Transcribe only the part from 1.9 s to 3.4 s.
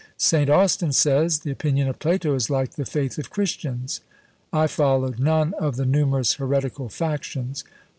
Plato is like the faith of